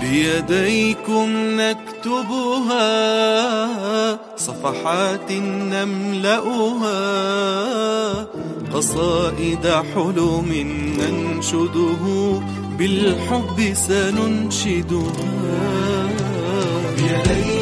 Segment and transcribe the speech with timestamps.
[0.00, 1.28] بيديكم
[1.60, 2.88] نكتبها
[4.36, 5.32] صفحات
[5.72, 6.98] نملأها
[8.74, 10.50] قصائد حلم
[10.98, 12.04] ننشده
[12.78, 15.18] بالحب سننشدها.
[16.96, 17.57] بيديكم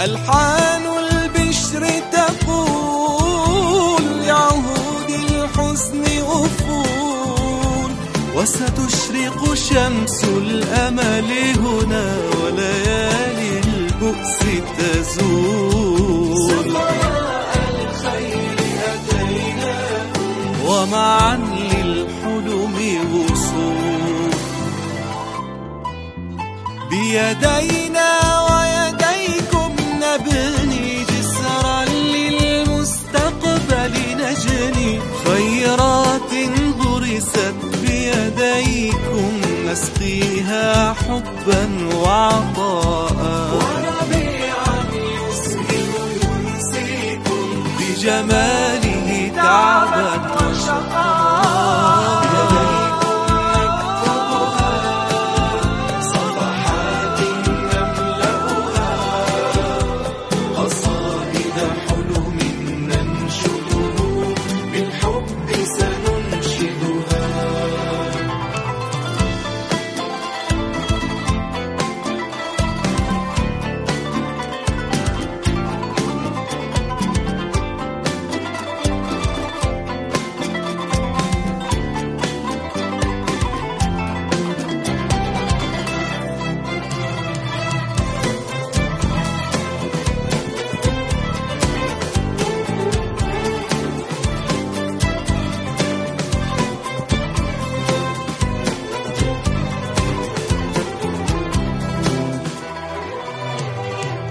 [0.00, 7.90] ألحان البشر تقول لعهود الحزن أفول.
[8.36, 12.06] وستشرق شمس الأمل هنا
[12.42, 14.38] وليالي البؤس
[14.78, 16.46] تزول.
[20.66, 22.76] ومعا للحلم
[23.14, 23.85] وصول
[26.96, 28.10] بيدينا
[28.48, 34.90] ويديكم نبني جسرا للمستقبل نجني
[35.26, 36.32] خيرات
[36.80, 39.32] غرست بيديكم
[39.66, 41.62] نسقيها حبا
[41.94, 43.54] وعطاء.
[43.54, 44.78] وربيعا
[45.28, 45.88] يسهل
[46.24, 47.46] ينسيكم
[47.78, 48.45] بجماله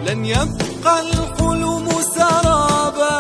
[0.06, 3.20] لن يبقى الحلم سرابا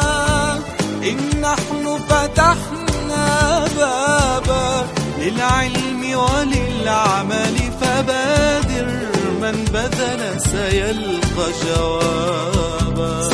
[1.03, 4.88] إن نحن فتحنا بابا
[5.19, 8.88] للعلم وللعمل فبادر
[9.41, 13.29] من بذل سيلقى جوابا.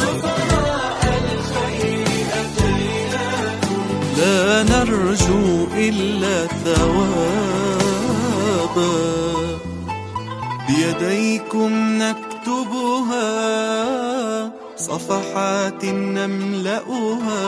[4.17, 7.31] لا نرجو إلا ثوابا.
[10.71, 11.71] بيديكم
[12.01, 13.31] نكتبها
[14.77, 17.47] صفحات نملأها.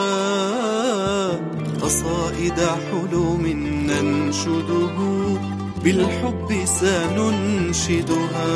[1.82, 3.44] قصائد حلم
[3.88, 4.96] ننشده
[5.84, 8.50] بالحب سننشدها.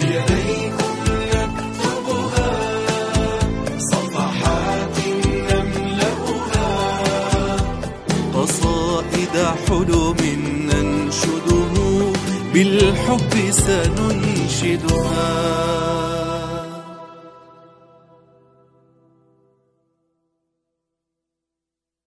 [0.00, 0.94] بيديكم
[9.68, 10.20] حلم
[10.68, 11.63] ننشده
[12.54, 15.24] بالحب سننشدها.